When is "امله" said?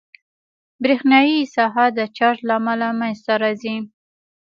2.59-2.87